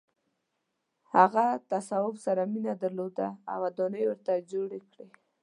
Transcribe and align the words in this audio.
هغه 1.15 1.45
تصوف 1.71 2.15
سره 2.25 2.43
مینه 2.51 2.73
درلوده 2.81 3.27
او 3.51 3.59
ودانۍ 3.63 3.99
یې 4.03 4.07
ورته 4.09 4.33
جوړې 4.51 4.79
کړې. 4.91 5.07